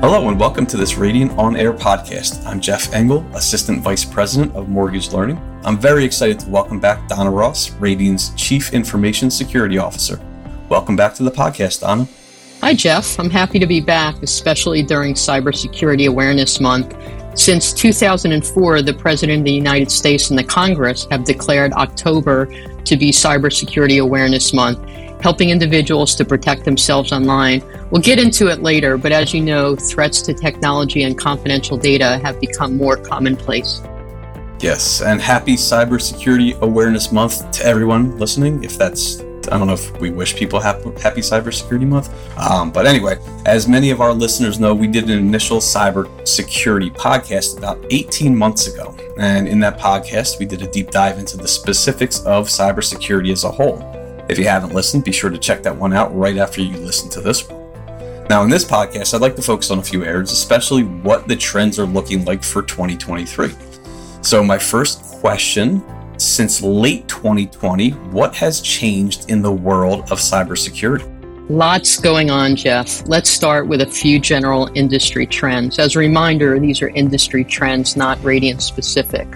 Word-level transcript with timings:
Hello 0.00 0.30
and 0.30 0.40
welcome 0.40 0.64
to 0.64 0.78
this 0.78 0.94
Radian 0.94 1.36
On 1.36 1.54
Air 1.54 1.74
podcast. 1.74 2.42
I'm 2.46 2.58
Jeff 2.58 2.90
Engel, 2.94 3.22
Assistant 3.34 3.82
Vice 3.82 4.02
President 4.02 4.56
of 4.56 4.66
Mortgage 4.66 5.12
Learning. 5.12 5.38
I'm 5.62 5.76
very 5.76 6.06
excited 6.06 6.40
to 6.40 6.48
welcome 6.48 6.80
back 6.80 7.06
Donna 7.06 7.30
Ross, 7.30 7.68
Radian's 7.72 8.34
Chief 8.34 8.72
Information 8.72 9.30
Security 9.30 9.76
Officer. 9.76 10.18
Welcome 10.70 10.96
back 10.96 11.12
to 11.16 11.22
the 11.22 11.30
podcast, 11.30 11.82
Donna. 11.82 12.08
Hi, 12.62 12.72
Jeff. 12.72 13.20
I'm 13.20 13.28
happy 13.28 13.58
to 13.58 13.66
be 13.66 13.82
back, 13.82 14.22
especially 14.22 14.82
during 14.82 15.12
Cybersecurity 15.12 16.08
Awareness 16.08 16.60
Month. 16.60 16.96
Since 17.34 17.74
2004, 17.74 18.80
the 18.80 18.94
President 18.94 19.40
of 19.40 19.44
the 19.44 19.52
United 19.52 19.90
States 19.90 20.30
and 20.30 20.38
the 20.38 20.44
Congress 20.44 21.06
have 21.10 21.24
declared 21.24 21.74
October 21.74 22.46
to 22.84 22.96
be 22.96 23.12
Cybersecurity 23.12 24.00
Awareness 24.00 24.54
Month 24.54 24.78
helping 25.22 25.50
individuals 25.50 26.14
to 26.16 26.24
protect 26.24 26.64
themselves 26.64 27.12
online. 27.12 27.62
We'll 27.90 28.02
get 28.02 28.18
into 28.18 28.48
it 28.48 28.62
later, 28.62 28.96
but 28.96 29.12
as 29.12 29.34
you 29.34 29.40
know, 29.42 29.76
threats 29.76 30.22
to 30.22 30.34
technology 30.34 31.02
and 31.02 31.16
confidential 31.16 31.76
data 31.76 32.18
have 32.22 32.40
become 32.40 32.76
more 32.76 32.96
commonplace. 32.96 33.82
Yes, 34.60 35.00
and 35.00 35.20
happy 35.20 35.54
Cybersecurity 35.54 36.60
Awareness 36.60 37.12
Month 37.12 37.50
to 37.52 37.64
everyone 37.64 38.18
listening. 38.18 38.62
If 38.62 38.76
that's, 38.76 39.20
I 39.50 39.56
don't 39.56 39.66
know 39.66 39.72
if 39.72 39.98
we 40.00 40.10
wish 40.10 40.36
people 40.36 40.60
happy, 40.60 40.90
Cybersecurity 41.22 41.88
Month. 41.88 42.10
Um, 42.38 42.70
but 42.70 42.86
anyway, 42.86 43.18
as 43.46 43.66
many 43.66 43.90
of 43.90 44.02
our 44.02 44.12
listeners 44.12 44.60
know, 44.60 44.74
we 44.74 44.86
did 44.86 45.04
an 45.04 45.18
initial 45.18 45.60
cybersecurity 45.60 46.94
podcast 46.94 47.56
about 47.56 47.82
18 47.88 48.36
months 48.36 48.66
ago. 48.66 48.94
And 49.16 49.48
in 49.48 49.60
that 49.60 49.78
podcast, 49.78 50.38
we 50.38 50.44
did 50.44 50.60
a 50.60 50.70
deep 50.70 50.90
dive 50.90 51.18
into 51.18 51.38
the 51.38 51.48
specifics 51.48 52.20
of 52.26 52.48
cybersecurity 52.48 53.32
as 53.32 53.44
a 53.44 53.50
whole. 53.50 53.99
If 54.30 54.38
you 54.38 54.44
haven't 54.44 54.72
listened, 54.72 55.02
be 55.02 55.10
sure 55.10 55.28
to 55.28 55.38
check 55.38 55.64
that 55.64 55.74
one 55.74 55.92
out 55.92 56.16
right 56.16 56.36
after 56.36 56.62
you 56.62 56.76
listen 56.76 57.10
to 57.10 57.20
this 57.20 57.48
one. 57.48 57.58
Now, 58.28 58.44
in 58.44 58.48
this 58.48 58.64
podcast, 58.64 59.12
I'd 59.12 59.20
like 59.20 59.34
to 59.34 59.42
focus 59.42 59.72
on 59.72 59.80
a 59.80 59.82
few 59.82 60.04
areas, 60.04 60.30
especially 60.30 60.84
what 60.84 61.26
the 61.26 61.34
trends 61.34 61.80
are 61.80 61.84
looking 61.84 62.24
like 62.24 62.44
for 62.44 62.62
2023. 62.62 63.50
So, 64.22 64.44
my 64.44 64.56
first 64.56 65.02
question 65.02 65.82
since 66.16 66.62
late 66.62 67.08
2020, 67.08 67.90
what 67.90 68.32
has 68.36 68.60
changed 68.60 69.28
in 69.30 69.42
the 69.42 69.50
world 69.50 70.02
of 70.12 70.20
cybersecurity? 70.20 71.08
Lots 71.50 71.98
going 71.98 72.30
on, 72.30 72.54
Jeff. 72.54 73.04
Let's 73.08 73.28
start 73.28 73.66
with 73.66 73.80
a 73.80 73.86
few 73.86 74.20
general 74.20 74.70
industry 74.76 75.26
trends. 75.26 75.80
As 75.80 75.96
a 75.96 75.98
reminder, 75.98 76.60
these 76.60 76.80
are 76.82 76.90
industry 76.90 77.42
trends, 77.42 77.96
not 77.96 78.16
Radian 78.18 78.62
specific. 78.62 79.26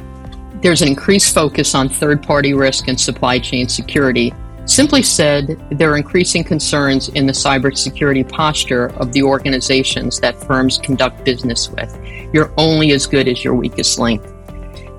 There's 0.63 0.83
an 0.83 0.89
increased 0.89 1.35
focus 1.35 1.75
on 1.75 1.89
third 1.89 2.23
party 2.23 2.55
risk 2.55 2.87
and 2.87 3.01
supply 3.01 3.41
chain 3.41 3.69
security, 3.69 4.33
Simply 4.67 5.03
said, 5.03 5.63
there 5.71 5.93
are 5.93 5.97
increasing 5.97 6.43
concerns 6.43 7.11
in 7.11 7.27
the 7.27 7.33
cybersecurity 7.33 8.27
posture 8.27 8.87
of 8.97 9.13
the 9.13 9.23
organizations 9.23 10.19
that 10.21 10.43
firms 10.43 10.79
conduct 10.79 11.23
business 11.23 11.69
with. 11.69 11.95
You're 12.33 12.53
only 12.57 12.93
as 12.93 13.07
good 13.07 13.29
as 13.29 13.45
your 13.45 13.55
weakest 13.55 13.99
link. 13.99 14.23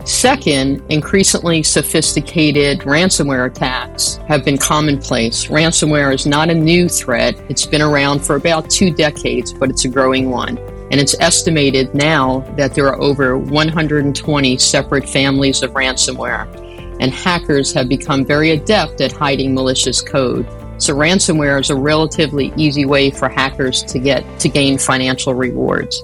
Second, 0.06 0.84
increasingly 0.90 1.64
sophisticated 1.64 2.82
ransomware 2.82 3.50
attacks 3.50 4.18
have 4.28 4.46
been 4.46 4.56
commonplace. 4.56 5.48
Ransomware 5.48 6.14
is 6.14 6.28
not 6.28 6.52
a 6.52 6.54
new 6.54 6.88
threat. 6.88 7.36
It's 7.50 7.66
been 7.66 7.82
around 7.82 8.20
for 8.20 8.36
about 8.36 8.70
two 8.70 8.92
decades, 8.92 9.52
but 9.52 9.72
it's 9.72 9.86
a 9.86 9.90
growing 9.90 10.30
one. 10.30 10.60
And 10.92 11.02
it's 11.02 11.20
estimated 11.20 11.96
now 11.96 12.42
that 12.56 12.76
there 12.76 12.88
are 12.88 13.02
over 13.02 13.36
120 13.36 14.58
separate 14.60 15.10
families 15.10 15.64
of 15.64 15.72
ransomware 15.72 16.65
and 17.00 17.12
hackers 17.14 17.74
have 17.74 17.90
become 17.90 18.26
very 18.26 18.52
adept 18.52 19.02
at 19.02 19.12
hiding 19.12 19.54
malicious 19.54 20.02
code. 20.02 20.48
So 20.78 20.94
ransomware 20.94 21.60
is 21.60 21.70
a 21.70 21.76
relatively 21.76 22.54
easy 22.58 22.86
way 22.86 23.10
for 23.10 23.30
hackers 23.30 23.84
to 23.84 24.00
get 24.00 24.40
to 24.40 24.50
gain 24.50 24.78
financial 24.78 25.34
rewards. 25.34 26.04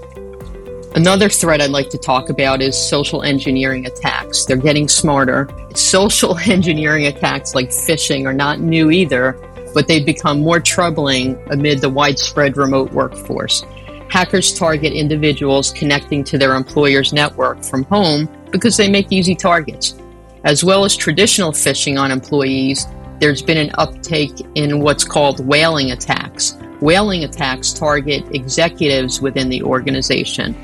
Another 0.95 1.29
threat 1.29 1.61
I'd 1.61 1.69
like 1.69 1.89
to 1.91 1.97
talk 1.97 2.29
about 2.29 2.61
is 2.61 2.77
social 2.77 3.23
engineering 3.23 3.85
attacks. 3.85 4.45
They're 4.45 4.57
getting 4.57 4.89
smarter. 4.89 5.47
Social 5.75 6.37
engineering 6.39 7.07
attacks 7.07 7.55
like 7.55 7.69
phishing 7.69 8.25
are 8.25 8.33
not 8.33 8.59
new 8.59 8.91
either, 8.91 9.39
but 9.73 9.87
they've 9.87 10.05
become 10.05 10.41
more 10.41 10.59
troubling 10.59 11.41
amid 11.49 11.79
the 11.79 11.89
widespread 11.89 12.57
remote 12.57 12.91
workforce. 12.91 13.63
Hackers 14.09 14.53
target 14.53 14.91
individuals 14.91 15.71
connecting 15.71 16.25
to 16.25 16.37
their 16.37 16.55
employer's 16.55 17.13
network 17.13 17.63
from 17.63 17.83
home 17.83 18.27
because 18.51 18.75
they 18.75 18.89
make 18.89 19.09
easy 19.13 19.33
targets. 19.33 19.95
As 20.43 20.63
well 20.63 20.85
as 20.85 20.95
traditional 20.95 21.51
phishing 21.51 21.99
on 21.99 22.11
employees, 22.11 22.87
there's 23.19 23.43
been 23.43 23.57
an 23.57 23.71
uptake 23.77 24.33
in 24.55 24.79
what's 24.79 25.03
called 25.03 25.45
whaling 25.45 25.91
attacks. 25.91 26.57
Whaling 26.79 27.23
attacks 27.23 27.71
target 27.73 28.23
executives 28.33 29.21
within 29.21 29.49
the 29.49 29.61
organization. 29.61 30.55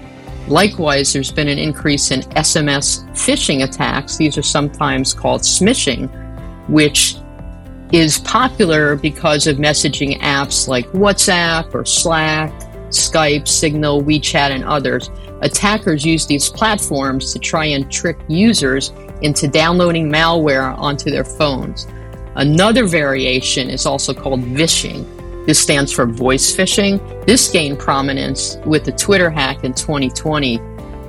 Likewise, 0.47 1.13
there's 1.13 1.31
been 1.31 1.47
an 1.47 1.59
increase 1.59 2.09
in 2.09 2.21
SMS 2.21 3.07
phishing 3.11 3.63
attacks. 3.63 4.17
These 4.17 4.37
are 4.37 4.43
sometimes 4.43 5.13
called 5.13 5.41
smishing, 5.41 6.09
which 6.69 7.17
is 7.91 8.17
popular 8.19 8.95
because 8.95 9.45
of 9.45 9.57
messaging 9.57 10.19
apps 10.21 10.67
like 10.67 10.87
WhatsApp 10.87 11.75
or 11.75 11.85
Slack, 11.85 12.51
Skype, 12.89 13.47
Signal, 13.47 14.01
WeChat, 14.01 14.49
and 14.49 14.63
others. 14.63 15.11
Attackers 15.41 16.03
use 16.03 16.25
these 16.25 16.49
platforms 16.49 17.31
to 17.33 17.39
try 17.39 17.65
and 17.65 17.91
trick 17.91 18.17
users 18.27 18.91
into 19.21 19.47
downloading 19.47 20.09
malware 20.09 20.77
onto 20.77 21.09
their 21.11 21.23
phones. 21.23 21.87
Another 22.35 22.85
variation 22.85 23.69
is 23.69 23.85
also 23.85 24.13
called 24.13 24.41
vishing. 24.41 25.05
This 25.45 25.59
stands 25.59 25.91
for 25.91 26.05
voice 26.05 26.55
phishing. 26.55 27.25
This 27.25 27.49
gained 27.49 27.79
prominence 27.79 28.57
with 28.65 28.83
the 28.83 28.91
Twitter 28.91 29.29
hack 29.29 29.63
in 29.63 29.73
2020. 29.73 30.59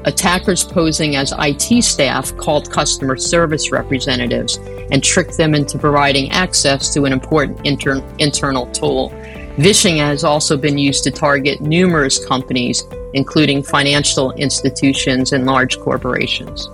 Attackers 0.04 0.64
posing 0.64 1.16
as 1.16 1.34
IT 1.38 1.82
staff 1.82 2.34
called 2.36 2.70
customer 2.70 3.16
service 3.16 3.72
representatives 3.72 4.58
and 4.90 5.02
tricked 5.02 5.36
them 5.36 5.54
into 5.54 5.76
providing 5.76 6.30
access 6.30 6.94
to 6.94 7.04
an 7.04 7.12
important 7.12 7.60
inter- 7.66 8.02
internal 8.18 8.66
tool. 8.68 9.10
Vishing 9.58 9.96
has 9.96 10.22
also 10.22 10.56
been 10.56 10.78
used 10.78 11.02
to 11.04 11.10
target 11.10 11.60
numerous 11.60 12.24
companies, 12.24 12.84
including 13.12 13.62
financial 13.62 14.30
institutions 14.32 15.32
and 15.32 15.46
large 15.46 15.80
corporations. 15.80 16.70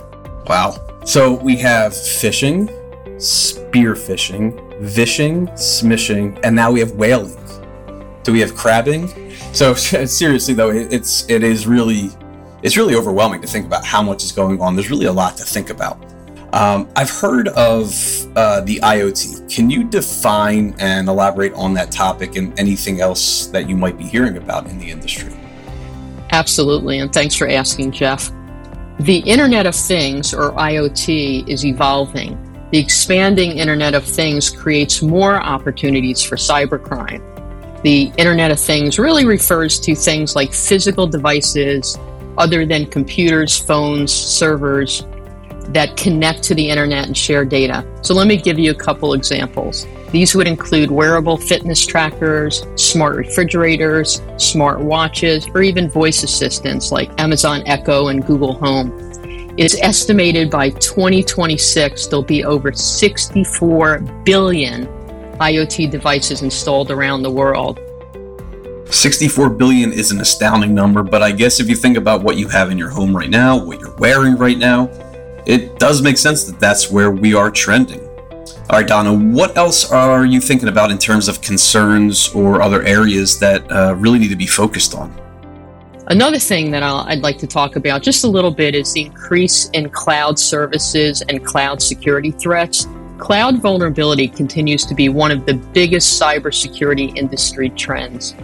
Wow. 0.47 0.75
So 1.05 1.35
we 1.35 1.55
have 1.57 1.95
fishing, 1.95 2.67
spear 3.19 3.93
phishing, 3.93 4.81
vishing, 4.81 5.45
smishing, 5.49 6.39
and 6.43 6.55
now 6.55 6.71
we 6.71 6.79
have 6.79 6.93
whaling. 6.93 7.37
Do 8.23 8.33
we 8.33 8.39
have 8.39 8.55
crabbing? 8.55 9.31
So 9.53 9.73
seriously 9.75 10.55
though, 10.55 10.71
it's 10.71 11.29
it 11.29 11.43
is 11.43 11.67
really 11.67 12.09
it's 12.63 12.75
really 12.75 12.95
overwhelming 12.95 13.39
to 13.41 13.47
think 13.47 13.67
about 13.67 13.85
how 13.85 14.01
much 14.01 14.23
is 14.23 14.31
going 14.31 14.59
on. 14.59 14.75
There's 14.75 14.89
really 14.89 15.05
a 15.05 15.13
lot 15.13 15.37
to 15.37 15.43
think 15.43 15.69
about. 15.69 16.03
Um, 16.53 16.89
I've 16.95 17.11
heard 17.11 17.49
of 17.49 17.93
uh, 18.35 18.61
the 18.61 18.79
IoT. 18.79 19.53
Can 19.53 19.69
you 19.69 19.83
define 19.83 20.75
and 20.79 21.07
elaborate 21.07 21.53
on 21.53 21.75
that 21.75 21.91
topic 21.91 22.35
and 22.35 22.57
anything 22.59 22.99
else 22.99 23.45
that 23.47 23.69
you 23.69 23.77
might 23.77 23.99
be 23.99 24.05
hearing 24.05 24.37
about 24.37 24.67
in 24.67 24.79
the 24.79 24.89
industry? 24.89 25.33
Absolutely, 26.31 26.97
and 26.97 27.13
thanks 27.13 27.35
for 27.35 27.47
asking, 27.47 27.91
Jeff. 27.91 28.31
The 28.99 29.17
Internet 29.17 29.65
of 29.65 29.75
Things, 29.75 30.33
or 30.33 30.53
IoT, 30.53 31.49
is 31.49 31.65
evolving. 31.65 32.39
The 32.71 32.77
expanding 32.77 33.57
Internet 33.57 33.93
of 33.93 34.05
Things 34.05 34.49
creates 34.49 35.01
more 35.01 35.35
opportunities 35.35 36.23
for 36.23 36.37
cybercrime. 36.37 37.21
The 37.83 38.13
Internet 38.17 38.51
of 38.51 38.59
Things 38.59 38.97
really 38.97 39.25
refers 39.25 39.81
to 39.81 39.95
things 39.95 40.33
like 40.33 40.53
physical 40.53 41.07
devices 41.07 41.99
other 42.37 42.65
than 42.65 42.85
computers, 42.85 43.57
phones, 43.57 44.13
servers 44.13 45.05
that 45.73 45.97
connect 45.97 46.43
to 46.43 46.55
the 46.55 46.69
Internet 46.69 47.07
and 47.07 47.17
share 47.17 47.45
data. 47.45 47.85
So 48.01 48.13
let 48.13 48.27
me 48.27 48.37
give 48.37 48.59
you 48.59 48.71
a 48.71 48.75
couple 48.75 49.13
examples. 49.13 49.85
These 50.11 50.35
would 50.35 50.47
include 50.47 50.91
wearable 50.91 51.37
fitness 51.37 51.85
trackers, 51.85 52.65
smart 52.75 53.15
refrigerators, 53.17 54.21
smart 54.37 54.79
watches, 54.79 55.47
or 55.53 55.61
even 55.61 55.89
voice 55.89 56.23
assistants 56.23 56.91
like 56.91 57.11
Amazon 57.19 57.63
Echo 57.65 58.07
and 58.07 58.25
Google 58.25 58.53
Home. 58.53 58.91
It's 59.57 59.79
estimated 59.81 60.51
by 60.51 60.69
2026 60.71 62.07
there'll 62.07 62.23
be 62.23 62.43
over 62.43 62.73
64 62.73 63.99
billion 64.25 64.85
IoT 65.37 65.91
devices 65.91 66.41
installed 66.41 66.91
around 66.91 67.23
the 67.23 67.31
world. 67.31 67.79
64 68.89 69.49
billion 69.49 69.91
is 69.91 70.11
an 70.11 70.21
astounding 70.21 70.73
number, 70.73 71.03
but 71.03 71.21
I 71.23 71.31
guess 71.31 71.59
if 71.59 71.69
you 71.69 71.75
think 71.75 71.97
about 71.97 72.23
what 72.23 72.37
you 72.37 72.47
have 72.49 72.69
in 72.69 72.77
your 72.77 72.89
home 72.89 73.15
right 73.15 73.29
now, 73.29 73.57
what 73.57 73.79
you're 73.79 73.95
wearing 73.95 74.37
right 74.37 74.57
now, 74.57 74.85
it 75.45 75.79
does 75.79 76.01
make 76.01 76.17
sense 76.17 76.43
that 76.45 76.59
that's 76.59 76.91
where 76.91 77.11
we 77.11 77.33
are 77.33 77.51
trending. 77.51 78.01
All 78.67 78.79
right, 78.79 78.87
Donna, 78.87 79.13
what 79.13 79.55
else 79.57 79.91
are 79.91 80.25
you 80.25 80.41
thinking 80.41 80.69
about 80.69 80.89
in 80.89 80.97
terms 80.97 81.27
of 81.27 81.39
concerns 81.41 82.29
or 82.29 82.63
other 82.63 82.81
areas 82.83 83.39
that 83.39 83.71
uh, 83.71 83.93
really 83.95 84.17
need 84.17 84.29
to 84.29 84.35
be 84.35 84.47
focused 84.47 84.95
on? 84.95 85.13
Another 86.07 86.37
thing 86.37 86.69
that 86.69 86.83
i 86.83 87.13
would 87.13 87.23
like 87.23 87.39
to 87.39 87.47
talk 87.47 87.75
about 87.75 88.03
just 88.03 88.23
a 88.23 88.27
little 88.27 88.51
bit 88.51 88.75
is 88.75 88.93
the 88.93 89.01
increase 89.01 89.69
in 89.69 89.89
cloud 89.89 90.37
services 90.37 91.23
and 91.29 91.43
cloud 91.43 91.81
security 91.81 92.31
threats. 92.31 92.87
Cloud 93.17 93.59
vulnerability 93.59 94.27
continues 94.27 94.85
to 94.85 94.93
be 94.93 95.09
one 95.09 95.31
of 95.31 95.45
the 95.45 95.53
biggest 95.53 96.21
cybersecurity 96.21 97.15
industry 97.15 97.69
trends. 97.71 98.35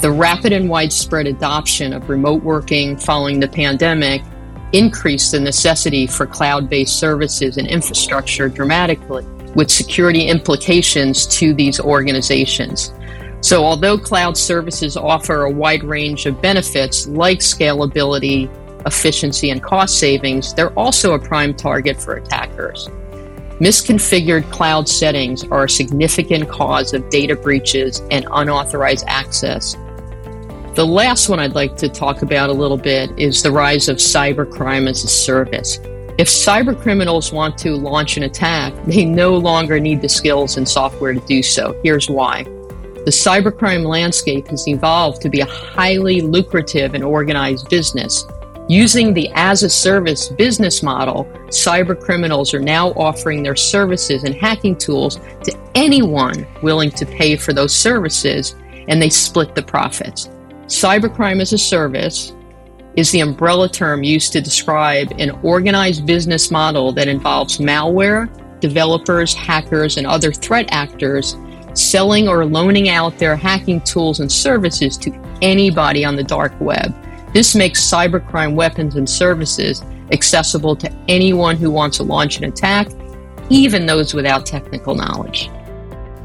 The 0.00 0.10
rapid 0.10 0.52
and 0.52 0.68
widespread 0.68 1.26
adoption 1.26 1.92
of 1.92 2.08
remote 2.08 2.42
working 2.42 2.96
following 2.96 3.38
the 3.38 3.48
pandemic 3.48 4.22
increased 4.74 5.32
the 5.32 5.40
necessity 5.40 6.06
for 6.06 6.26
cloud 6.26 6.68
based 6.68 6.98
services 6.98 7.56
and 7.56 7.66
infrastructure 7.66 8.48
dramatically, 8.48 9.24
with 9.54 9.70
security 9.70 10.26
implications 10.26 11.26
to 11.26 11.54
these 11.54 11.80
organizations. 11.80 12.92
So, 13.40 13.64
although 13.64 13.96
cloud 13.96 14.36
services 14.36 14.96
offer 14.96 15.42
a 15.42 15.50
wide 15.50 15.84
range 15.84 16.26
of 16.26 16.42
benefits 16.42 17.06
like 17.06 17.38
scalability, 17.38 18.50
efficiency, 18.86 19.50
and 19.50 19.62
cost 19.62 19.98
savings, 19.98 20.54
they're 20.54 20.72
also 20.78 21.14
a 21.14 21.18
prime 21.18 21.54
target 21.54 22.00
for 22.00 22.14
attackers. 22.14 22.88
Misconfigured 23.60 24.50
cloud 24.50 24.88
settings 24.88 25.44
are 25.44 25.64
a 25.64 25.70
significant 25.70 26.48
cause 26.48 26.92
of 26.92 27.08
data 27.10 27.36
breaches 27.36 28.02
and 28.10 28.26
unauthorized 28.32 29.04
access. 29.06 29.76
The 30.74 30.84
last 30.84 31.28
one 31.28 31.38
I'd 31.38 31.54
like 31.54 31.76
to 31.76 31.88
talk 31.88 32.22
about 32.22 32.50
a 32.50 32.52
little 32.52 32.76
bit 32.76 33.10
is 33.18 33.42
the 33.42 33.52
rise 33.52 33.88
of 33.88 33.98
cybercrime 33.98 34.88
as 34.88 35.04
a 35.04 35.08
service. 35.08 35.78
If 36.18 36.28
cyber 36.28 36.80
criminals 36.80 37.32
want 37.32 37.56
to 37.58 37.76
launch 37.76 38.16
an 38.16 38.24
attack, 38.24 38.74
they 38.86 39.04
no 39.04 39.36
longer 39.36 39.78
need 39.80 40.02
the 40.02 40.08
skills 40.08 40.56
and 40.56 40.68
software 40.68 41.12
to 41.12 41.20
do 41.20 41.42
so. 41.42 41.78
Here's 41.82 42.10
why. 42.10 42.44
The 42.44 43.10
cybercrime 43.10 43.86
landscape 43.86 44.48
has 44.48 44.66
evolved 44.66 45.22
to 45.22 45.28
be 45.28 45.40
a 45.40 45.46
highly 45.46 46.20
lucrative 46.20 46.94
and 46.94 47.04
organized 47.04 47.68
business 47.68 48.26
Using 48.68 49.12
the 49.12 49.30
as 49.34 49.62
a 49.62 49.68
service 49.68 50.28
business 50.28 50.82
model, 50.82 51.26
cyber 51.48 52.00
criminals 52.00 52.54
are 52.54 52.60
now 52.60 52.92
offering 52.92 53.42
their 53.42 53.56
services 53.56 54.24
and 54.24 54.34
hacking 54.34 54.76
tools 54.76 55.16
to 55.42 55.54
anyone 55.74 56.46
willing 56.62 56.90
to 56.92 57.04
pay 57.04 57.36
for 57.36 57.52
those 57.52 57.76
services, 57.76 58.54
and 58.88 59.02
they 59.02 59.10
split 59.10 59.54
the 59.54 59.62
profits. 59.62 60.30
Cybercrime 60.66 61.40
as 61.40 61.52
a 61.52 61.58
service 61.58 62.34
is 62.96 63.10
the 63.10 63.20
umbrella 63.20 63.68
term 63.68 64.02
used 64.02 64.32
to 64.32 64.40
describe 64.40 65.12
an 65.18 65.30
organized 65.42 66.06
business 66.06 66.50
model 66.50 66.92
that 66.92 67.08
involves 67.08 67.58
malware, 67.58 68.28
developers, 68.60 69.34
hackers, 69.34 69.96
and 69.96 70.06
other 70.06 70.32
threat 70.32 70.66
actors 70.70 71.36
selling 71.74 72.28
or 72.28 72.46
loaning 72.46 72.88
out 72.88 73.18
their 73.18 73.36
hacking 73.36 73.80
tools 73.80 74.20
and 74.20 74.30
services 74.30 74.96
to 74.96 75.10
anybody 75.42 76.04
on 76.04 76.16
the 76.16 76.22
dark 76.22 76.58
web. 76.60 76.94
This 77.32 77.54
makes 77.54 77.82
cybercrime 77.82 78.54
weapons 78.54 78.94
and 78.94 79.10
services 79.10 79.82
accessible 80.12 80.76
to 80.76 80.90
anyone 81.08 81.56
who 81.56 81.70
wants 81.70 81.96
to 81.96 82.04
launch 82.04 82.38
an 82.38 82.44
attack, 82.44 82.88
even 83.50 83.86
those 83.86 84.14
without 84.14 84.46
technical 84.46 84.94
knowledge. 84.94 85.50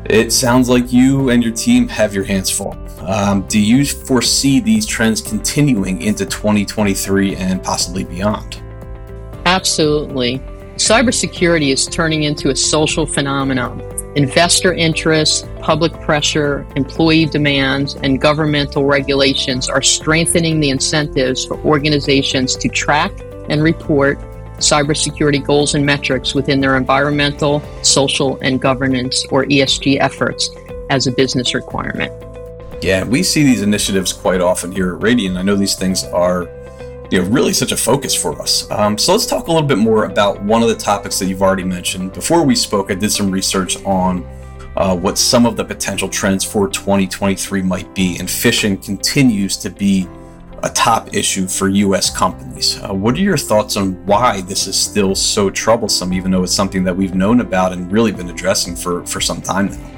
It 0.06 0.32
sounds 0.32 0.70
like 0.70 0.92
you 0.92 1.30
and 1.30 1.44
your 1.44 1.54
team 1.54 1.88
have 1.90 2.14
your 2.14 2.24
hands 2.24 2.50
full. 2.50 2.78
Um, 3.02 3.42
do 3.48 3.60
you 3.60 3.86
foresee 3.86 4.60
these 4.60 4.86
trends 4.86 5.22
continuing 5.22 6.02
into 6.02 6.26
2023 6.26 7.36
and 7.36 7.64
possibly 7.64 8.04
beyond? 8.04 8.62
Absolutely. 9.46 10.40
Cybersecurity 10.76 11.74
is 11.74 11.86
turning 11.86 12.24
into 12.24 12.50
a 12.50 12.56
social 12.56 13.06
phenomenon 13.06 13.82
Investor 14.16 14.74
interests, 14.74 15.48
public 15.62 15.94
pressure, 16.02 16.66
employee 16.76 17.28
demands, 17.28 17.94
and 17.96 18.20
governmental 18.20 18.86
regulations 18.86 19.70
are 19.70 19.84
strengthening 19.84 20.60
the 20.60 20.72
incentives 20.72 21.46
for 21.46 21.58
organizations 21.60 22.56
to 22.56 22.68
track 22.70 23.12
and 23.50 23.62
report 23.62 24.20
cybersecurity 24.60 25.46
goals 25.46 25.76
and 25.76 25.86
metrics 25.86 26.34
within 26.34 26.60
their 26.62 26.78
environmental, 26.78 27.62
social, 27.84 28.38
and 28.42 28.62
governance 28.62 29.26
or 29.32 29.46
ESG 29.46 30.00
efforts 30.00 30.50
as 30.90 31.08
a 31.08 31.12
business 31.12 31.54
requirement. 31.54 32.12
Yeah, 32.82 33.04
we 33.04 33.24
see 33.24 33.44
these 33.44 33.62
initiatives 33.62 34.14
quite 34.14 34.42
often 34.42 34.72
here 34.72 34.96
at 34.96 35.02
Radian. 35.02 35.38
I 35.38 35.42
know 35.42 35.56
these 35.56 35.76
things 35.76 36.06
are 36.06 36.48
you 37.12 37.22
know, 37.22 37.28
really 37.30 37.54
such 37.54 37.72
a 37.72 37.78
focus 37.78 38.16
for 38.16 38.40
us. 38.42 38.70
Um, 38.72 38.98
so 38.98 39.12
let's 39.12 39.26
talk 39.26 39.48
a 39.48 39.52
little 39.52 39.68
bit 39.68 39.78
more 39.78 40.06
about 40.06 40.42
one 40.44 40.62
of 40.62 40.70
the 40.70 40.76
topics 40.76 41.20
that 41.20 41.26
you've 41.26 41.42
already 41.42 41.64
mentioned. 41.64 42.14
Before 42.14 42.44
we 42.44 42.56
spoke, 42.56 42.92
I 42.92 42.96
did 42.96 43.12
some 43.12 43.32
research 43.32 43.84
on 43.84 44.26
uh, 44.78 44.96
what 44.96 45.18
some 45.18 45.46
of 45.46 45.58
the 45.58 45.66
potential 45.66 46.08
trends 46.08 46.44
for 46.44 46.70
2023 46.70 47.62
might 47.64 47.94
be, 47.96 48.18
and 48.20 48.28
phishing 48.28 48.84
continues 48.84 49.58
to 49.58 49.70
be 49.70 50.08
a 50.64 50.70
top 50.70 51.14
issue 51.14 51.48
for 51.48 51.70
U.S. 51.70 52.16
companies. 52.16 52.82
Uh, 52.82 52.94
what 52.94 53.16
are 53.16 53.22
your 53.22 53.38
thoughts 53.38 53.78
on 53.78 54.06
why 54.06 54.42
this 54.42 54.68
is 54.68 54.80
still 54.80 55.16
so 55.16 55.50
troublesome, 55.50 56.14
even 56.14 56.32
though 56.32 56.44
it's 56.44 56.54
something 56.54 56.84
that 56.84 56.96
we've 56.96 57.16
known 57.16 57.42
about 57.42 57.74
and 57.74 57.92
really 57.92 58.12
been 58.12 58.30
addressing 58.30 58.76
for, 58.76 59.06
for 59.06 59.22
some 59.22 59.42
time 59.42 59.68
now? 59.68 59.92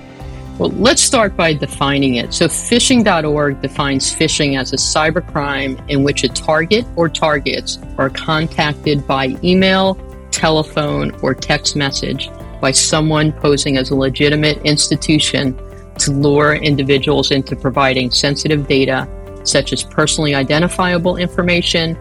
Well, 0.58 0.70
let's 0.72 1.02
start 1.02 1.36
by 1.36 1.54
defining 1.54 2.16
it. 2.16 2.34
So, 2.34 2.48
phishing.org 2.48 3.62
defines 3.62 4.14
phishing 4.14 4.60
as 4.60 4.74
a 4.74 4.76
cybercrime 4.76 5.84
in 5.90 6.04
which 6.04 6.24
a 6.24 6.30
target 6.30 6.86
or 6.96 7.10
targets 7.10 7.80
are 7.98 8.10
contacted 8.10 9.08
by 9.08 9.38
email, 9.44 9.96
telephone, 10.30 11.12
or 11.22 11.34
text 11.34 11.76
message 11.76 12.30
by 12.60 12.72
someone 12.72 13.32
posing 13.32 13.78
as 13.78 13.90
a 13.90 13.96
legitimate 13.96 14.60
institution 14.64 15.60
to 15.98 16.12
lure 16.12 16.56
individuals 16.56 17.32
into 17.32 17.56
providing 17.56 18.12
sensitive 18.12 18.68
data 18.68 19.08
such 19.44 19.74
as 19.74 19.84
personally 19.84 20.36
identifiable 20.36 21.18
information, 21.18 21.98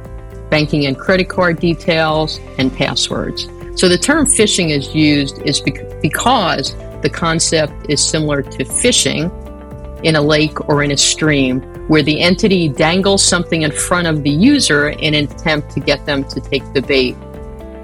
banking 0.51 0.87
and 0.87 0.99
credit 0.99 1.29
card 1.29 1.61
details, 1.61 2.41
and 2.59 2.75
passwords. 2.75 3.49
So 3.77 3.89
the 3.89 3.99
term 3.99 4.27
phishing 4.27 4.71
is 4.71 4.95
used 4.95 5.41
is 5.43 5.61
because 5.61 6.75
the 7.03 7.11
concept 7.11 7.73
is 7.89 8.05
similar 8.05 8.43
to 8.43 8.65
fishing 8.65 9.31
in 10.03 10.17
a 10.17 10.21
lake 10.21 10.69
or 10.69 10.83
in 10.83 10.91
a 10.91 10.97
stream, 10.97 11.61
where 11.89 12.03
the 12.03 12.21
entity 12.21 12.69
dangles 12.69 13.25
something 13.25 13.63
in 13.63 13.73
front 13.73 14.07
of 14.07 14.23
the 14.23 14.31
user 14.31 14.91
in 14.91 15.15
an 15.15 15.25
attempt 15.25 15.71
to 15.73 15.81
get 15.81 16.05
them 16.07 16.25
to 16.25 16.41
take 16.41 16.63
the 16.73 16.83
bait. 16.83 17.17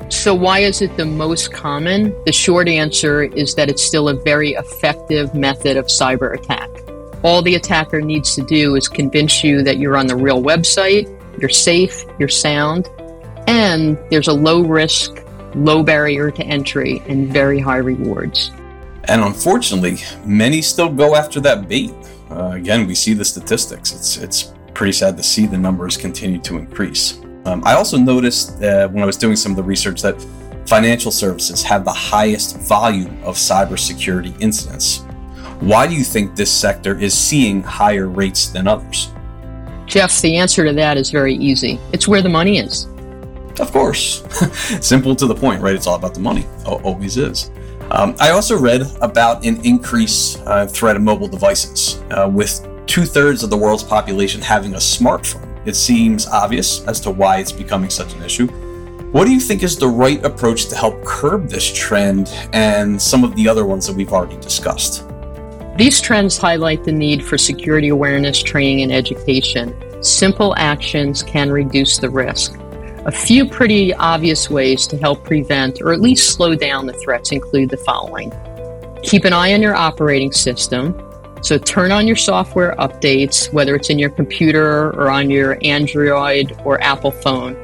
So, 0.08 0.34
why 0.34 0.60
is 0.60 0.82
it 0.82 0.96
the 0.96 1.04
most 1.04 1.52
common? 1.52 2.14
The 2.24 2.32
short 2.32 2.68
answer 2.68 3.24
is 3.24 3.54
that 3.56 3.68
it's 3.68 3.82
still 3.82 4.08
a 4.08 4.14
very 4.14 4.52
effective 4.52 5.34
method 5.34 5.76
of 5.76 5.86
cyber 5.86 6.34
attack. 6.34 6.70
All 7.22 7.42
the 7.42 7.54
attacker 7.54 8.00
needs 8.00 8.34
to 8.34 8.42
do 8.42 8.76
is 8.76 8.88
convince 8.88 9.42
you 9.42 9.62
that 9.62 9.78
you're 9.78 9.96
on 9.96 10.06
the 10.06 10.16
real 10.16 10.42
website, 10.42 11.06
you're 11.40 11.50
safe, 11.50 12.04
you're 12.18 12.28
sound, 12.28 12.88
and 13.46 13.98
there's 14.10 14.28
a 14.28 14.32
low 14.32 14.62
risk, 14.62 15.24
low 15.54 15.82
barrier 15.82 16.30
to 16.30 16.44
entry, 16.44 17.02
and 17.06 17.32
very 17.32 17.58
high 17.58 17.78
rewards. 17.78 18.50
And 19.04 19.22
unfortunately, 19.22 19.98
many 20.24 20.62
still 20.62 20.88
go 20.88 21.14
after 21.14 21.40
that 21.40 21.68
bait. 21.68 21.92
Uh, 22.30 22.50
again, 22.54 22.86
we 22.86 22.94
see 22.94 23.14
the 23.14 23.24
statistics. 23.24 23.92
It's 23.92 24.16
it's 24.16 24.52
pretty 24.74 24.92
sad 24.92 25.16
to 25.16 25.22
see 25.22 25.46
the 25.46 25.56
numbers 25.56 25.96
continue 25.96 26.38
to 26.40 26.58
increase. 26.58 27.20
Um, 27.46 27.62
I 27.64 27.74
also 27.74 27.96
noticed 27.96 28.62
uh, 28.62 28.88
when 28.88 29.02
I 29.02 29.06
was 29.06 29.16
doing 29.16 29.36
some 29.36 29.52
of 29.52 29.56
the 29.56 29.62
research 29.62 30.02
that 30.02 30.20
financial 30.66 31.12
services 31.12 31.62
have 31.62 31.84
the 31.84 31.92
highest 31.92 32.58
volume 32.58 33.22
of 33.22 33.36
cybersecurity 33.36 34.38
incidents. 34.40 35.05
Why 35.60 35.86
do 35.86 35.94
you 35.94 36.04
think 36.04 36.36
this 36.36 36.52
sector 36.52 36.98
is 36.98 37.14
seeing 37.14 37.62
higher 37.62 38.08
rates 38.08 38.48
than 38.48 38.66
others? 38.66 39.10
Jeff, 39.86 40.20
the 40.20 40.36
answer 40.36 40.64
to 40.64 40.72
that 40.74 40.96
is 40.96 41.10
very 41.10 41.34
easy. 41.34 41.80
It's 41.92 42.06
where 42.06 42.20
the 42.20 42.28
money 42.28 42.58
is. 42.58 42.86
Of 43.58 43.72
course. 43.72 44.22
Simple 44.86 45.16
to 45.16 45.26
the 45.26 45.34
point, 45.34 45.62
right? 45.62 45.74
It's 45.74 45.86
all 45.86 45.94
about 45.94 46.12
the 46.12 46.20
money. 46.20 46.46
always 46.66 47.16
is. 47.16 47.50
Um, 47.90 48.14
I 48.20 48.30
also 48.30 48.58
read 48.58 48.82
about 49.00 49.46
an 49.46 49.64
increase 49.64 50.38
uh, 50.40 50.66
threat 50.66 50.96
of 50.96 51.02
mobile 51.02 51.28
devices, 51.28 52.02
uh, 52.10 52.28
with 52.30 52.66
two 52.86 53.04
thirds 53.04 53.42
of 53.42 53.50
the 53.50 53.56
world's 53.56 53.82
population 53.82 54.42
having 54.42 54.74
a 54.74 54.78
smartphone. 54.78 55.46
It 55.66 55.74
seems 55.74 56.26
obvious 56.26 56.84
as 56.86 57.00
to 57.00 57.10
why 57.10 57.38
it's 57.38 57.52
becoming 57.52 57.90
such 57.90 58.12
an 58.14 58.22
issue. 58.22 58.48
What 59.12 59.24
do 59.24 59.32
you 59.32 59.40
think 59.40 59.62
is 59.62 59.76
the 59.76 59.88
right 59.88 60.22
approach 60.24 60.66
to 60.66 60.76
help 60.76 61.02
curb 61.04 61.48
this 61.48 61.72
trend 61.72 62.28
and 62.52 63.00
some 63.00 63.24
of 63.24 63.34
the 63.36 63.48
other 63.48 63.64
ones 63.64 63.86
that 63.86 63.94
we've 63.96 64.12
already 64.12 64.36
discussed? 64.36 65.04
These 65.76 66.00
trends 66.00 66.38
highlight 66.38 66.84
the 66.84 66.92
need 66.92 67.22
for 67.22 67.36
security 67.36 67.88
awareness 67.88 68.42
training 68.42 68.82
and 68.82 68.92
education. 68.92 69.74
Simple 70.02 70.54
actions 70.56 71.22
can 71.22 71.50
reduce 71.50 71.98
the 71.98 72.08
risk. 72.08 72.58
A 73.04 73.12
few 73.12 73.46
pretty 73.46 73.92
obvious 73.94 74.48
ways 74.48 74.86
to 74.86 74.96
help 74.96 75.22
prevent 75.22 75.82
or 75.82 75.92
at 75.92 76.00
least 76.00 76.34
slow 76.34 76.54
down 76.54 76.86
the 76.86 76.94
threats 76.94 77.30
include 77.30 77.70
the 77.70 77.76
following 77.76 78.32
keep 79.02 79.24
an 79.24 79.32
eye 79.32 79.54
on 79.54 79.62
your 79.62 79.74
operating 79.74 80.32
system. 80.32 81.00
So 81.42 81.58
turn 81.58 81.92
on 81.92 82.06
your 82.06 82.16
software 82.16 82.74
updates, 82.76 83.52
whether 83.52 83.76
it's 83.76 83.88
in 83.88 83.98
your 83.98 84.10
computer 84.10 84.88
or 84.94 85.10
on 85.10 85.30
your 85.30 85.58
Android 85.62 86.58
or 86.64 86.80
Apple 86.82 87.12
phone. 87.12 87.54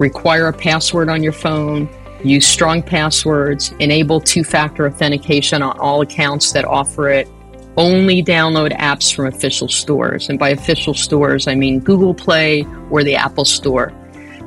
Require 0.00 0.48
a 0.48 0.52
password 0.52 1.08
on 1.08 1.22
your 1.22 1.32
phone. 1.32 1.88
Use 2.24 2.46
strong 2.46 2.82
passwords. 2.82 3.72
Enable 3.78 4.20
two 4.20 4.42
factor 4.42 4.86
authentication 4.86 5.62
on 5.62 5.78
all 5.78 6.00
accounts 6.00 6.50
that 6.52 6.64
offer 6.64 7.08
it. 7.10 7.28
Only 7.78 8.24
download 8.24 8.76
apps 8.76 9.14
from 9.14 9.26
official 9.26 9.68
stores. 9.68 10.28
And 10.28 10.36
by 10.36 10.48
official 10.48 10.94
stores, 10.94 11.46
I 11.46 11.54
mean 11.54 11.78
Google 11.78 12.12
Play 12.12 12.66
or 12.90 13.04
the 13.04 13.14
Apple 13.14 13.44
Store. 13.44 13.92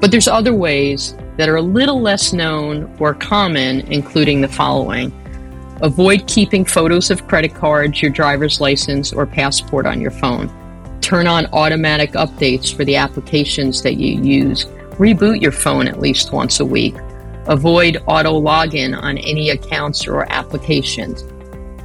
But 0.02 0.12
there's 0.12 0.28
other 0.28 0.54
ways 0.54 1.16
that 1.38 1.48
are 1.48 1.56
a 1.56 1.62
little 1.62 2.02
less 2.02 2.34
known 2.34 2.94
or 3.00 3.14
common, 3.14 3.82
including 3.90 4.42
the 4.42 4.50
following. 4.50 5.14
Avoid 5.82 6.28
keeping 6.28 6.66
photos 6.66 7.10
of 7.10 7.26
credit 7.28 7.56
cards, 7.56 8.02
your 8.02 8.12
driver's 8.12 8.60
license, 8.60 9.14
or 9.14 9.26
passport 9.26 9.86
on 9.86 10.02
your 10.02 10.12
phone. 10.12 10.52
Turn 11.00 11.26
on 11.26 11.46
automatic 11.54 12.12
updates 12.12 12.76
for 12.76 12.84
the 12.84 12.98
applications 12.98 13.82
that 13.82 13.96
you 13.96 14.22
use. 14.22 14.66
Reboot 15.00 15.42
your 15.42 15.54
phone 15.54 15.88
at 15.88 16.02
least 16.02 16.34
once 16.34 16.60
a 16.60 16.66
week. 16.66 16.96
Avoid 17.48 18.04
auto 18.08 18.40
login 18.42 18.96
on 19.02 19.18
any 19.20 19.52
accounts 19.52 20.06
or 20.06 20.30
applications. 20.32 21.24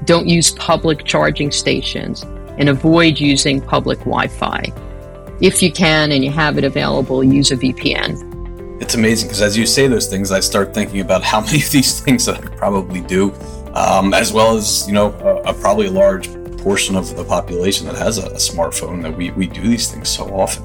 Don't 0.05 0.29
use 0.29 0.53
public 0.53 1.05
charging 1.05 1.50
stations 1.50 2.23
and 2.59 2.69
avoid 2.69 3.19
using 3.19 3.61
public 3.61 3.99
Wi 4.00 4.29
Fi. 4.29 4.73
If 5.41 5.62
you 5.62 5.71
can 5.71 6.12
and 6.12 6.25
you 6.25 6.31
have 6.31 6.59
it 6.59 6.65
available, 6.65 7.23
use 7.23 7.50
a 7.50 7.57
VPN. 7.57 8.81
It's 8.81 8.95
amazing 8.95 9.29
because 9.29 9.43
as 9.43 9.57
you 9.57 9.67
say 9.67 9.87
those 9.87 10.07
things, 10.07 10.33
I 10.33 10.41
start 10.41 10.75
thinking 10.75 11.00
about 11.00 11.23
how 11.23 11.41
many 11.47 11.62
of 11.62 11.71
these 11.71 12.00
things 12.00 12.25
that 12.26 12.37
I 12.37 12.49
probably 12.57 13.00
do, 13.00 13.33
um, 13.75 14.15
as 14.15 14.33
well 14.33 14.57
as, 14.57 14.87
you 14.87 14.95
know, 14.95 15.12
a, 15.21 15.50
a, 15.50 15.55
probably 15.55 15.88
large 15.88 16.29
portion 16.59 16.97
of 16.97 17.15
the 17.17 17.25
population 17.25 17.87
that 17.87 17.97
has 17.97 18.19
a, 18.19 18.26
a 18.26 18.37
smartphone 18.37 19.03
that 19.03 19.17
we, 19.17 19.31
we 19.33 19.47
do 19.47 19.62
these 19.62 19.91
things 19.91 20.09
so 20.09 20.25
often. 20.35 20.65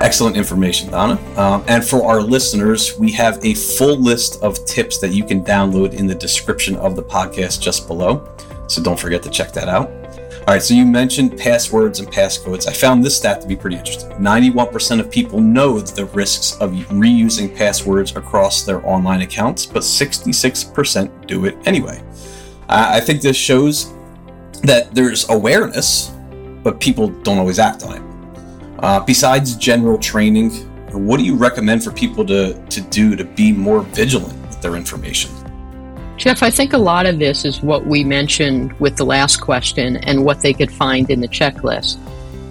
Excellent 0.00 0.36
information, 0.36 0.90
Donna. 0.90 1.18
Um, 1.36 1.64
and 1.66 1.84
for 1.84 2.04
our 2.04 2.22
listeners, 2.22 2.96
we 2.98 3.10
have 3.12 3.44
a 3.44 3.54
full 3.54 3.96
list 3.96 4.40
of 4.42 4.64
tips 4.64 4.98
that 4.98 5.12
you 5.12 5.24
can 5.24 5.44
download 5.44 5.94
in 5.94 6.06
the 6.06 6.14
description 6.14 6.76
of 6.76 6.94
the 6.94 7.02
podcast 7.02 7.60
just 7.60 7.88
below. 7.88 8.28
So 8.68 8.80
don't 8.80 8.98
forget 8.98 9.22
to 9.24 9.30
check 9.30 9.52
that 9.52 9.68
out. 9.68 9.90
All 10.48 10.54
right, 10.54 10.62
so 10.62 10.72
you 10.72 10.86
mentioned 10.86 11.36
passwords 11.36 12.00
and 12.00 12.08
passcodes. 12.08 12.68
I 12.68 12.72
found 12.72 13.04
this 13.04 13.16
stat 13.16 13.42
to 13.42 13.46
be 13.46 13.56
pretty 13.56 13.76
interesting. 13.76 14.08
91% 14.12 15.00
of 15.00 15.10
people 15.10 15.40
know 15.40 15.78
the 15.80 16.06
risks 16.06 16.56
of 16.58 16.70
reusing 16.70 17.54
passwords 17.54 18.16
across 18.16 18.62
their 18.62 18.86
online 18.86 19.20
accounts, 19.22 19.66
but 19.66 19.82
66% 19.82 21.26
do 21.26 21.44
it 21.44 21.58
anyway. 21.66 22.02
I 22.68 23.00
think 23.00 23.20
this 23.20 23.36
shows 23.36 23.92
that 24.62 24.94
there's 24.94 25.28
awareness, 25.28 26.14
but 26.62 26.80
people 26.80 27.08
don't 27.08 27.38
always 27.38 27.58
act 27.58 27.82
on 27.82 27.96
it. 27.96 28.07
Uh, 28.80 29.00
besides 29.00 29.56
general 29.56 29.98
training, 29.98 30.50
what 30.92 31.18
do 31.18 31.24
you 31.24 31.34
recommend 31.34 31.82
for 31.82 31.90
people 31.90 32.24
to, 32.24 32.54
to 32.66 32.80
do 32.80 33.16
to 33.16 33.24
be 33.24 33.52
more 33.52 33.80
vigilant 33.82 34.40
with 34.42 34.60
their 34.62 34.76
information? 34.76 35.30
Jeff, 36.16 36.42
I 36.42 36.50
think 36.50 36.72
a 36.72 36.78
lot 36.78 37.06
of 37.06 37.18
this 37.18 37.44
is 37.44 37.62
what 37.62 37.86
we 37.86 38.04
mentioned 38.04 38.72
with 38.80 38.96
the 38.96 39.04
last 39.04 39.38
question 39.38 39.96
and 39.98 40.24
what 40.24 40.40
they 40.40 40.52
could 40.52 40.70
find 40.70 41.10
in 41.10 41.20
the 41.20 41.28
checklist. 41.28 41.98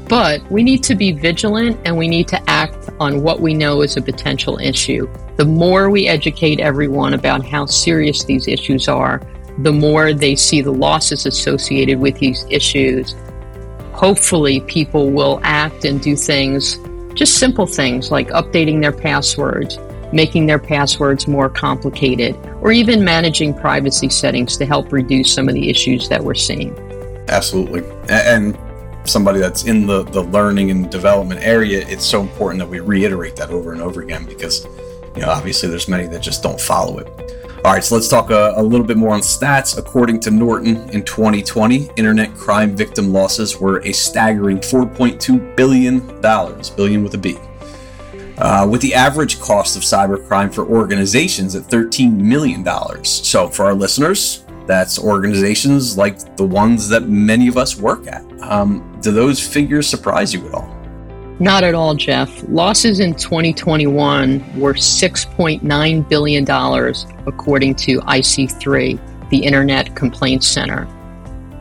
But 0.07 0.50
we 0.50 0.63
need 0.63 0.84
to 0.84 0.96
be 0.96 1.12
vigilant 1.12 1.79
and 1.86 1.98
we 1.98 2.07
need 2.07 2.29
to 2.29 2.50
act 2.50 2.89
on 3.00 3.24
what 3.24 3.41
we 3.41 3.53
know 3.53 3.81
is 3.81 3.98
a 3.98 4.01
potential 4.01 4.57
issue. 4.60 5.10
The 5.36 5.46
more 5.46 5.89
we 5.89 6.07
educate 6.07 6.60
everyone 6.60 7.13
about 7.13 7.46
how 7.46 7.65
serious 7.65 8.24
these 8.24 8.48
issues 8.48 8.88
are, 8.88 9.22
the 9.60 9.74
more 9.74 10.13
they 10.13 10.36
see 10.36 10.62
the 10.62 10.72
losses 10.72 11.25
associated 11.25 12.00
with 12.00 12.17
these 12.19 12.46
issues 12.50 13.15
hopefully 13.97 14.61
people 14.61 15.09
will 15.09 15.39
act 15.43 15.83
and 15.83 15.99
do 15.99 16.15
things, 16.15 16.77
just 17.15 17.39
simple 17.39 17.65
things 17.65 18.11
like 18.11 18.29
updating 18.29 18.79
their 18.79 18.91
passwords, 18.91 19.79
making 20.13 20.45
their 20.45 20.59
passwords 20.59 21.27
more 21.27 21.49
complicated, 21.49 22.35
or 22.61 22.71
even 22.71 23.03
managing 23.03 23.55
privacy 23.55 24.07
settings 24.07 24.55
to 24.55 24.65
help 24.67 24.91
reduce 24.91 25.33
some 25.33 25.49
of 25.49 25.55
the 25.55 25.67
issues 25.67 26.07
that 26.09 26.23
we're 26.23 26.35
seeing. 26.35 26.77
Absolutely. 27.27 27.83
And 28.07 28.57
somebody 29.03 29.39
that's 29.39 29.65
in 29.65 29.87
the, 29.87 30.03
the 30.03 30.21
learning 30.21 30.69
and 30.69 30.91
development 30.91 31.41
area, 31.41 31.83
it's 31.87 32.05
so 32.05 32.21
important 32.21 32.59
that 32.59 32.69
we 32.69 32.79
reiterate 32.79 33.35
that 33.37 33.49
over 33.49 33.71
and 33.71 33.81
over 33.81 34.01
again 34.01 34.25
because, 34.25 34.65
you 35.15 35.23
know, 35.23 35.29
obviously 35.29 35.69
there's 35.69 35.87
many 35.87 36.05
that 36.07 36.21
just 36.21 36.43
don't 36.43 36.61
follow 36.61 36.99
it. 36.99 37.07
All 37.65 37.73
right, 37.73 37.83
so 37.83 37.95
let's 37.95 38.07
talk 38.07 38.29
a, 38.29 38.53
a, 38.55 38.61
little 38.61 38.85
bit 38.85 38.97
more 38.97 39.13
on 39.13 39.19
stats. 39.19 39.77
According 39.77 40.19
to 40.21 40.31
Norton, 40.31 40.89
in 40.91 41.03
2020, 41.03 41.89
internet 41.97 42.33
crime 42.35 42.75
victim 42.75 43.11
losses 43.11 43.59
were 43.59 43.79
a 43.79 43.91
staggering 43.91 44.59
$4.2 44.59 45.55
billion, 45.55 45.99
billion 46.75 47.03
with 47.03 47.13
a 47.15 47.17
B. 47.17 47.37
Uh, 48.37 48.67
with 48.69 48.79
the 48.81 48.93
average 48.93 49.39
cost 49.39 49.75
of 49.75 49.81
cybercrime 49.81 50.53
for 50.53 50.65
organizations 50.67 51.55
at 51.55 51.63
$13 51.63 52.15
million. 52.15 52.63
So, 53.03 53.49
for 53.49 53.65
our 53.65 53.73
listeners, 53.73 54.45
that's 54.67 54.99
organizations 54.99 55.97
like 55.97 56.37
the 56.37 56.45
ones 56.45 56.87
that 56.89 57.09
many 57.09 57.47
of 57.47 57.57
us 57.57 57.75
work 57.75 58.05
at. 58.07 58.23
Um, 58.43 58.99
do 59.01 59.11
those 59.11 59.45
figures 59.45 59.87
surprise 59.87 60.33
you 60.33 60.47
at 60.47 60.53
all? 60.53 60.76
Not 61.39 61.63
at 61.63 61.75
all, 61.75 61.94
Jeff. 61.94 62.44
Losses 62.50 63.00
in 63.00 63.13
2021 63.13 64.60
were 64.60 64.74
$6.9 64.74 66.10
billion, 66.10 66.44
according 67.27 67.75
to 67.75 68.00
IC3, 68.01 69.29
the 69.29 69.38
Internet 69.38 69.96
Complaints 69.96 70.48
Center. 70.48 70.88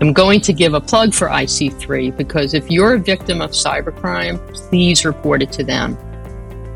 I'm 0.01 0.13
going 0.13 0.41
to 0.43 0.53
give 0.53 0.75
a 0.75 0.81
plug 0.81 1.13
for 1.13 1.29
IC3 1.29 2.17
because 2.17 2.55
if 2.55 2.71
you're 2.71 2.95
a 2.95 2.99
victim 2.99 3.43
of 3.43 3.51
cybercrime, 3.51 4.39
please 4.55 5.05
report 5.05 5.43
it 5.43 5.53
to 5.53 5.65
them. 5.65 5.99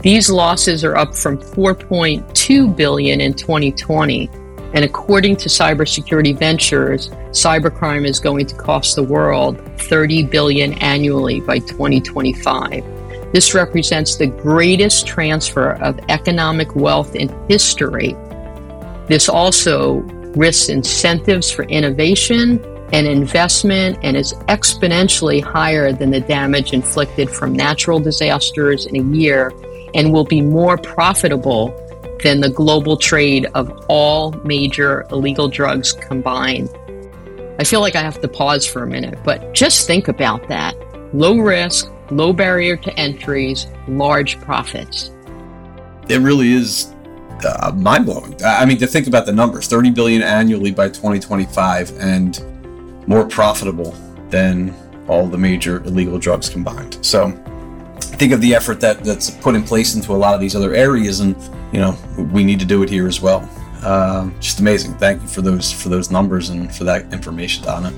These 0.03 0.31
losses 0.31 0.85
are 0.85 0.97
up 0.97 1.15
from 1.15 1.39
4.2 1.39 2.77
billion 2.77 3.21
in 3.21 3.35
2020 3.35 4.31
and 4.73 4.85
according 4.85 5.37
to 5.37 5.49
Cybersecurity 5.49 6.39
Ventures, 6.39 7.09
cybercrime 7.31 8.07
is 8.07 8.21
going 8.21 8.47
to 8.47 8.55
cost 8.55 8.95
the 8.95 9.03
world 9.03 9.61
30 9.81 10.25
billion 10.25 10.75
annually 10.75 11.41
by 11.41 11.59
2025. 11.59 12.85
This 13.33 13.55
represents 13.55 14.17
the 14.17 14.27
greatest 14.27 15.07
transfer 15.07 15.73
of 15.83 15.99
economic 16.09 16.75
wealth 16.77 17.15
in 17.17 17.29
history. 17.49 18.17
This 19.07 19.29
also 19.29 20.01
risks 20.37 20.69
incentives 20.69 21.51
for 21.51 21.65
innovation 21.65 22.65
and 22.93 23.07
investment 23.07 23.99
and 24.03 24.17
is 24.17 24.35
exponentially 24.49 25.43
higher 25.43 25.93
than 25.93 26.11
the 26.11 26.21
damage 26.21 26.73
inflicted 26.73 27.29
from 27.31 27.53
natural 27.53 27.99
disasters 27.99 28.87
in 28.87 28.97
a 28.97 29.17
year 29.17 29.53
and 29.95 30.13
will 30.13 30.25
be 30.25 30.41
more 30.41 30.77
profitable 30.77 31.69
than 32.23 32.41
the 32.41 32.51
global 32.51 32.97
trade 32.97 33.47
of 33.55 33.85
all 33.89 34.33
major 34.45 35.07
illegal 35.11 35.49
drugs 35.49 35.93
combined. 35.93 36.69
I 37.59 37.65
feel 37.65 37.81
like 37.81 37.97
I 37.97 38.03
have 38.03 38.21
to 38.21 38.29
pause 38.29 38.67
for 38.67 38.83
a 38.83 38.87
minute, 38.87 39.19
but 39.25 39.53
just 39.53 39.87
think 39.87 40.09
about 40.09 40.49
that. 40.49 40.75
Low 41.15 41.39
risk, 41.39 41.93
low 42.11 42.33
barrier 42.33 42.77
to 42.77 42.99
entries, 42.99 43.67
large 43.89 44.41
profits. 44.41 45.11
It 46.09 46.21
really 46.21 46.53
is 46.53 46.95
uh, 47.45 47.73
mind 47.77 48.07
blowing. 48.07 48.35
I 48.45 48.65
mean, 48.65 48.79
to 48.79 48.87
think 48.87 49.07
about 49.07 49.27
the 49.27 49.33
numbers 49.33 49.67
30 49.67 49.91
billion 49.91 50.23
annually 50.23 50.71
by 50.71 50.89
2025 50.89 51.99
and 51.99 52.43
more 53.07 53.27
profitable 53.27 53.95
than 54.29 54.75
all 55.09 55.27
the 55.27 55.39
major 55.39 55.83
illegal 55.85 56.19
drugs 56.19 56.49
combined. 56.49 56.99
So, 57.05 57.29
think 58.01 58.33
of 58.33 58.41
the 58.41 58.55
effort 58.55 58.81
that 58.81 59.05
that's 59.05 59.31
put 59.31 59.55
in 59.55 59.63
place 59.63 59.95
into 59.95 60.13
a 60.13 60.17
lot 60.17 60.35
of 60.35 60.41
these 60.41 60.57
other 60.57 60.75
areas, 60.75 61.21
and 61.21 61.37
you 61.73 61.81
know 61.81 61.97
we 62.33 62.45
need 62.45 62.61
to 62.61 62.67
do 62.67 62.83
it 62.83 62.91
here 62.91 63.07
as 63.07 63.21
well. 63.21 63.49
Um, 63.85 64.35
just 64.41 64.61
amazing. 64.61 64.95
Thank 64.95 65.23
you 65.23 65.29
for 65.29 65.43
those 65.43 65.73
for 65.73 65.89
those 65.89 66.11
numbers 66.11 66.51
and 66.51 66.75
for 66.75 66.85
that 66.85 67.13
information, 67.13 67.65
Donna. 67.65 67.93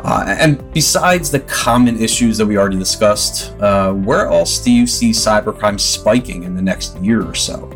Uh, 0.00 0.36
and 0.38 0.72
besides 0.74 1.30
the 1.30 1.40
common 1.40 1.98
issues 1.98 2.36
that 2.36 2.44
we 2.44 2.58
already 2.58 2.76
discussed, 2.78 3.58
uh, 3.60 3.90
where 3.92 4.26
else 4.26 4.58
do 4.58 4.70
you 4.70 4.86
see 4.86 5.10
cybercrime 5.10 5.80
spiking 5.80 6.42
in 6.42 6.54
the 6.54 6.60
next 6.60 6.98
year 6.98 7.26
or 7.26 7.34
so? 7.34 7.70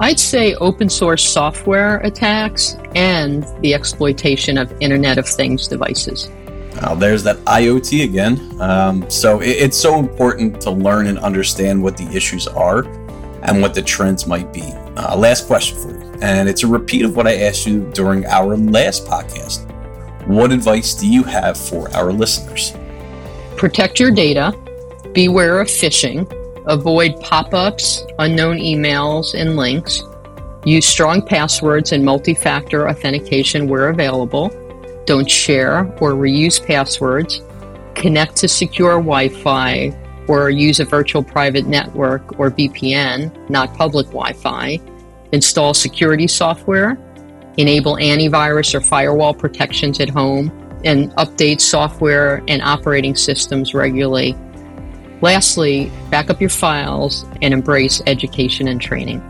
I'd 0.00 0.18
say 0.18 0.54
open 0.54 0.88
source 0.88 1.28
software 1.28 1.98
attacks 1.98 2.76
and 2.94 3.44
the 3.60 3.74
exploitation 3.74 4.56
of 4.56 4.72
Internet 4.80 5.18
of 5.18 5.28
Things 5.28 5.68
devices. 5.68 6.30
Uh, 6.80 6.94
there's 6.94 7.22
that 7.24 7.36
IoT 7.38 8.04
again. 8.04 8.60
Um, 8.60 9.08
so 9.10 9.40
it, 9.40 9.50
it's 9.50 9.76
so 9.76 9.98
important 9.98 10.60
to 10.62 10.70
learn 10.70 11.06
and 11.06 11.18
understand 11.18 11.82
what 11.82 11.96
the 11.96 12.08
issues 12.14 12.46
are 12.46 12.84
and 13.42 13.60
what 13.60 13.74
the 13.74 13.82
trends 13.82 14.26
might 14.26 14.52
be. 14.52 14.72
Uh, 14.96 15.16
last 15.16 15.46
question 15.46 15.78
for 15.78 15.90
you, 15.90 16.12
and 16.20 16.48
it's 16.48 16.62
a 16.62 16.66
repeat 16.66 17.04
of 17.04 17.16
what 17.16 17.26
I 17.26 17.36
asked 17.38 17.66
you 17.66 17.88
during 17.92 18.26
our 18.26 18.56
last 18.56 19.06
podcast. 19.06 19.64
What 20.26 20.52
advice 20.52 20.94
do 20.94 21.08
you 21.08 21.22
have 21.24 21.56
for 21.56 21.90
our 21.96 22.12
listeners? 22.12 22.74
Protect 23.56 23.98
your 23.98 24.10
data, 24.10 24.56
beware 25.12 25.60
of 25.60 25.68
phishing, 25.68 26.30
avoid 26.66 27.20
pop 27.20 27.54
ups, 27.54 28.04
unknown 28.18 28.58
emails, 28.58 29.34
and 29.34 29.56
links, 29.56 30.02
use 30.64 30.86
strong 30.86 31.22
passwords 31.22 31.92
and 31.92 32.04
multi 32.04 32.34
factor 32.34 32.88
authentication 32.88 33.68
where 33.68 33.88
available 33.88 34.50
don't 35.08 35.30
share 35.30 35.86
or 36.02 36.12
reuse 36.12 36.64
passwords, 36.64 37.40
connect 37.94 38.36
to 38.36 38.46
secure 38.46 38.98
Wi 38.98 39.30
Fi, 39.30 39.90
or 40.28 40.50
use 40.50 40.80
a 40.80 40.84
virtual 40.84 41.22
private 41.22 41.66
network 41.66 42.38
or 42.38 42.50
VPN, 42.50 43.48
not 43.48 43.72
public 43.74 44.06
Wi 44.08 44.34
Fi, 44.34 44.78
install 45.32 45.72
security 45.72 46.26
software, 46.26 46.98
enable 47.56 47.94
antivirus 47.96 48.74
or 48.74 48.82
firewall 48.82 49.32
protections 49.32 49.98
at 49.98 50.10
home, 50.10 50.52
and 50.84 51.10
update 51.12 51.62
software 51.62 52.42
and 52.46 52.60
operating 52.60 53.16
systems 53.16 53.72
regularly. 53.72 54.36
Lastly, 55.22 55.90
back 56.10 56.28
up 56.28 56.38
your 56.38 56.50
files 56.50 57.24
and 57.40 57.54
embrace 57.54 58.02
education 58.06 58.68
and 58.68 58.78
training. 58.78 59.22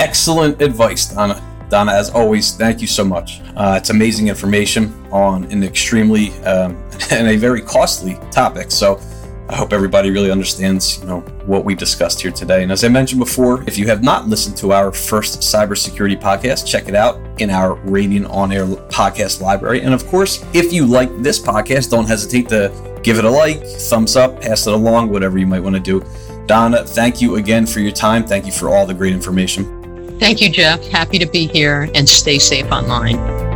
Excellent 0.00 0.60
advice, 0.60 1.06
Donna. 1.06 1.40
Donna, 1.70 1.92
as 1.92 2.10
always, 2.10 2.54
thank 2.54 2.80
you 2.80 2.88
so 2.88 3.04
much. 3.04 3.40
Uh, 3.56 3.78
it's 3.80 3.90
amazing 3.90 4.26
information 4.28 4.92
on 5.12 5.44
an 5.44 5.62
extremely 5.62 6.30
um, 6.40 6.76
and 7.10 7.28
a 7.28 7.36
very 7.36 7.62
costly 7.62 8.18
topic. 8.32 8.72
So 8.72 9.00
I 9.48 9.56
hope 9.56 9.72
everybody 9.72 10.10
really 10.10 10.30
understands, 10.30 10.98
you 10.98 11.06
know, 11.06 11.20
what 11.46 11.64
we 11.64 11.74
discussed 11.74 12.20
here 12.20 12.32
today. 12.32 12.64
And 12.64 12.70
as 12.70 12.84
I 12.84 12.88
mentioned 12.88 13.20
before, 13.20 13.62
if 13.68 13.78
you 13.78 13.86
have 13.86 14.02
not 14.02 14.28
listened 14.28 14.56
to 14.58 14.72
our 14.72 14.92
first 14.92 15.40
cybersecurity 15.40 16.20
podcast, 16.20 16.66
check 16.66 16.88
it 16.88 16.94
out 16.94 17.20
in 17.40 17.50
our 17.50 17.76
Radian 17.86 18.28
On 18.30 18.52
Air 18.52 18.66
podcast 18.66 19.40
library. 19.40 19.82
And 19.82 19.94
of 19.94 20.06
course, 20.08 20.44
if 20.52 20.72
you 20.72 20.86
like 20.86 21.22
this 21.22 21.40
podcast, 21.40 21.90
don't 21.90 22.06
hesitate 22.06 22.48
to 22.48 22.72
give 23.02 23.18
it 23.18 23.24
a 23.24 23.30
like, 23.30 23.62
thumbs 23.64 24.16
up, 24.16 24.40
pass 24.40 24.66
it 24.66 24.72
along, 24.72 25.08
whatever 25.10 25.38
you 25.38 25.46
might 25.46 25.60
want 25.60 25.74
to 25.76 25.80
do. 25.80 26.04
Donna, 26.46 26.84
thank 26.84 27.20
you 27.20 27.36
again 27.36 27.64
for 27.64 27.78
your 27.78 27.92
time. 27.92 28.24
Thank 28.24 28.44
you 28.46 28.52
for 28.52 28.68
all 28.68 28.86
the 28.86 28.94
great 28.94 29.12
information. 29.12 29.79
Thank 30.20 30.42
you, 30.42 30.50
Jeff. 30.50 30.86
Happy 30.88 31.18
to 31.18 31.26
be 31.26 31.46
here 31.46 31.88
and 31.94 32.06
stay 32.06 32.38
safe 32.38 32.70
online. 32.70 33.49